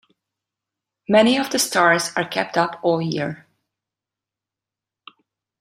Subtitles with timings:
[1.07, 3.45] Many of the stars are kept up all year.